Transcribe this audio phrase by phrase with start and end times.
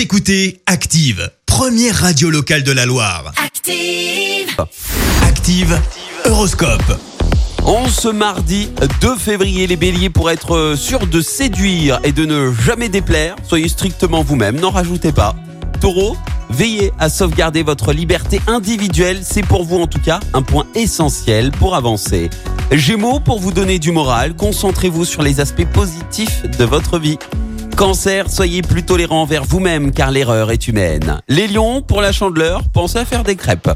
[0.00, 3.34] Vous écoutez Active, première radio locale de la Loire.
[3.36, 4.56] Active.
[5.22, 5.78] Active,
[6.24, 6.98] Horoscope.
[7.64, 8.70] En ce mardi
[9.02, 13.68] 2 février, les béliers, pour être sûrs de séduire et de ne jamais déplaire, soyez
[13.68, 15.36] strictement vous-même, n'en rajoutez pas.
[15.82, 16.16] Taureau,
[16.48, 21.50] veillez à sauvegarder votre liberté individuelle, c'est pour vous en tout cas un point essentiel
[21.50, 22.30] pour avancer.
[22.72, 27.18] Gémeaux, pour vous donner du moral, concentrez-vous sur les aspects positifs de votre vie.
[27.80, 31.22] Cancer, soyez plus tolérant envers vous-même car l'erreur est humaine.
[31.28, 33.70] Les lions, pour la chandeleur, pensez à faire des crêpes.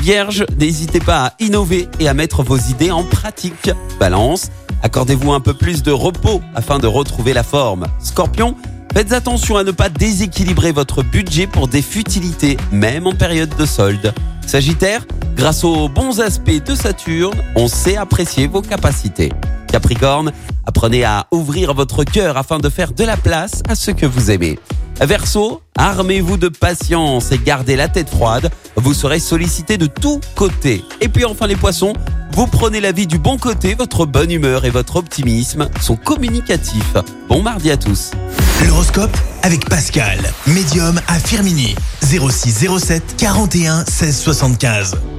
[0.00, 3.72] Vierge, n'hésitez pas à innover et à mettre vos idées en pratique.
[3.98, 4.52] Balance,
[4.84, 7.86] accordez-vous un peu plus de repos afin de retrouver la forme.
[7.98, 8.54] Scorpion,
[8.94, 13.66] faites attention à ne pas déséquilibrer votre budget pour des futilités, même en période de
[13.66, 14.14] solde.
[14.46, 15.04] Sagittaire,
[15.38, 19.32] grâce aux bons aspects de Saturne, on sait apprécier vos capacités.
[19.68, 20.32] Capricorne,
[20.66, 24.32] apprenez à ouvrir votre cœur afin de faire de la place à ce que vous
[24.32, 24.58] aimez.
[25.00, 30.82] Verseau, armez-vous de patience et gardez la tête froide, vous serez sollicité de tous côtés.
[31.00, 31.92] Et puis enfin les poissons,
[32.32, 36.96] vous prenez la vie du bon côté, votre bonne humeur et votre optimisme sont communicatifs.
[37.28, 38.10] Bon mardi à tous.
[38.66, 41.76] L'horoscope avec Pascal, médium à Firmini.
[42.02, 44.96] 0607 41 16 75.